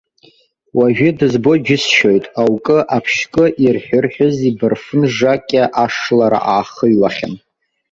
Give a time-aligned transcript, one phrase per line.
[0.77, 7.33] Уажәы дызбо џьысшьоит, аукы, аԥшькы, ирҳәы-рҳәыз ибарфын жакьа ашлара аахыҩлахьан.